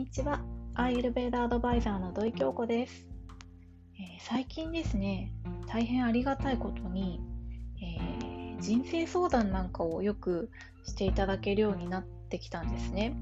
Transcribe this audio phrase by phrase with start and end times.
[0.00, 0.40] にちは。
[0.76, 3.06] アーユルベーダアドバイザーの土井京子です、
[3.98, 5.30] えー、最近ですね、
[5.68, 7.20] 大変ありがたいことに、
[7.82, 10.50] えー、人生相談なんかをよく
[10.86, 13.14] していただけるようになってきたんですね。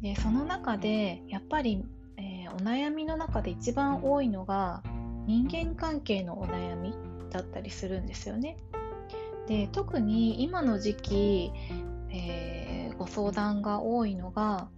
[0.00, 1.84] でその中で、やっぱり、
[2.16, 4.84] えー、お悩みの中で一番多いのが、
[5.26, 6.94] 人間関係のお悩み
[7.30, 8.56] だったりするんですよね。
[9.48, 11.52] で特に今の時期、
[12.12, 14.68] え、ご相談が多いのが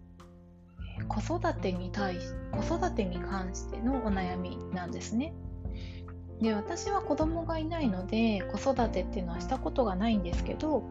[1.08, 5.32] 子育てに対し子育てに関してのお悩みなんですね。
[6.40, 10.84] で私は子供がいないので子育てっていうのはしたことがないんですけど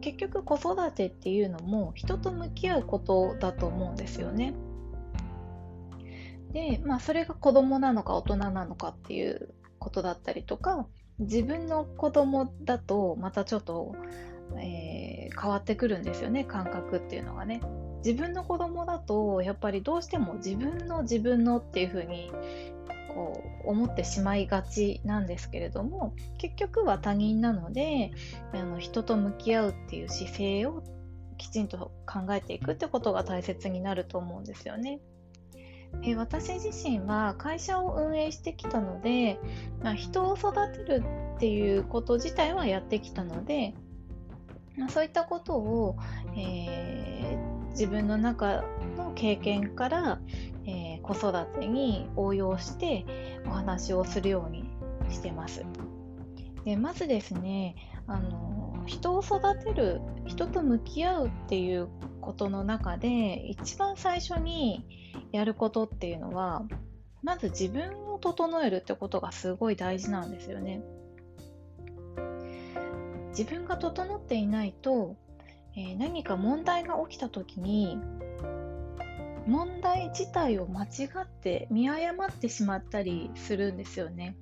[0.00, 4.54] 結局子育てっていうのも人と向き合うことだと思うんですよね。
[6.52, 10.86] でまあそれが子供なのか大人なのかっていうことだったりとか
[11.18, 13.94] 自分の子供だとまたちょっと、
[14.56, 17.60] えー、変わってくるんですよね感覚っていうのがね。
[18.04, 22.32] 自分の子供だとやっぱりどうしても自分の自分のっていうふうに
[23.14, 28.12] こう思ってしまいがちなんですけれども結局は他人なので
[28.52, 30.82] あの人と向き合うっていう姿勢を
[31.36, 35.00] きちんと考えていくってことが大切になると思うんですよね。
[36.02, 39.40] え私自身は会社を運営してきたので、
[39.82, 41.02] まあ、人を育てる
[41.36, 43.72] っていうこと自体はやってきたので、
[44.76, 45.96] まあ、そういったことを、
[46.36, 48.64] えー自分の中
[48.96, 50.20] の経験から、
[50.66, 53.06] えー、子育てに応用して
[53.46, 54.64] お話をするように
[55.10, 55.64] してます。
[56.64, 57.76] でまずですね
[58.08, 61.88] あの人を育てる人と向き合うっていう
[62.20, 64.84] ことの中で一番最初に
[65.30, 66.64] やることっていうのは
[67.22, 70.82] まず自分を整えるってことがすごい大事なんですよね。
[73.28, 75.14] 自分が整っていないと
[75.78, 77.98] え、何か問題が起きた時に
[79.46, 84.36] 問題自体を間違って見誤ってしまったりするんですよね。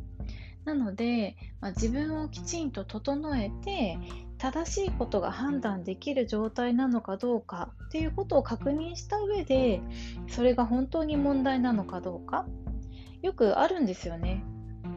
[0.64, 3.98] なので、まあ、自分をきちんと整えて
[4.36, 9.80] 正しいことが判断できる状態なのかどうかっていうことを確認した上で
[10.26, 12.46] それが本当に問題なのかどうか
[13.22, 14.42] よくあるんですよね。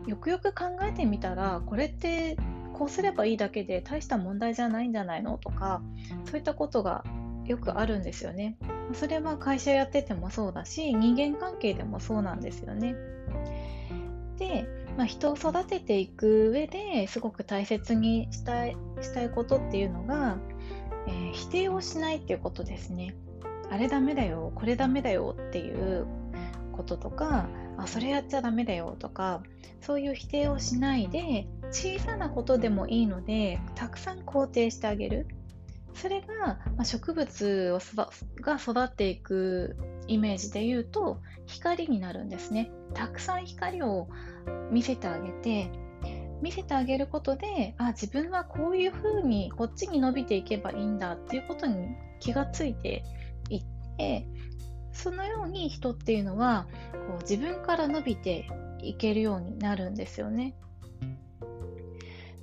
[0.07, 2.35] よくよく考えてみたらこれって
[2.79, 5.37] こうすればいいだけで大した問題じゃないんじゃないの？
[5.37, 5.81] とか
[6.25, 7.03] そういったことが
[7.45, 8.57] よくあるんですよね。
[8.93, 12.95] それは会社やっててもそうだし人間関係でもそうなんですよね。
[14.37, 14.65] で、
[14.97, 20.37] まあ、人を育てていく上ですごく大切にしたいしたいことっていうのが、
[21.07, 23.13] えー、否定をしないっていうことですね。
[23.69, 26.07] あれダメだよこれダメだよっていう
[26.79, 29.43] こととかあそれやっちゃダメだよとか
[29.81, 35.27] そういう否定をしないで小さなことでもいいのでたくさん肯定してあげる。
[35.93, 37.79] それが、まあ、植物を
[38.41, 39.75] が育っていく
[40.07, 42.71] イメージで言うと光になるんですね。
[42.93, 44.07] たくさん光を
[44.71, 45.71] 見せてあげて
[46.41, 51.89] 見せてあげることであ自分はこういうふうにこっちに伸びていけばいいんだっていうことに
[52.21, 53.03] 気がついて
[53.49, 53.63] いっ
[53.97, 54.25] て
[54.91, 56.67] そのように人っていうのは
[57.07, 58.47] こう自分から伸びて
[58.81, 60.55] いけるようになるんですよね。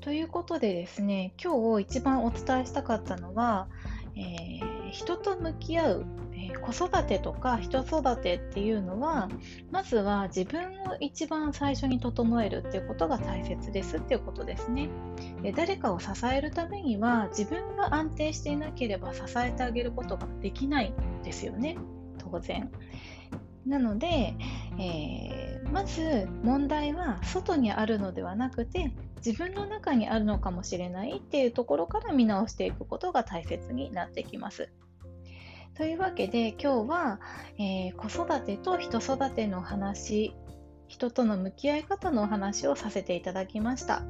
[0.01, 3.67] ということでですね今日一番お伝えしたかったのは、
[4.15, 9.28] えー、人と向き合う、えー、子育てとか人育てっていうのは
[9.73, 14.91] まずは自分を一番最初に整えるっていうことが大切ですっていうことですね。
[15.43, 21.77] で誰かを支えるためには自分が安定していなければ支えてあげることができないんですよね。
[22.31, 22.71] 当然。
[23.67, 24.35] なので、
[24.79, 34.71] えー、まず問題は外にあるのではなくて自分の中にあるのかもしれないっていうところから見直していくことが大切になってきます。
[35.75, 37.21] というわけで今日は、
[37.59, 40.35] えー、子育てと人育ての話
[40.89, 44.03] 人との向き合い方のお話をさせていただきました。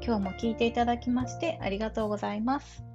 [0.00, 2.93] 今日も聞いていただきましてありがとうございます。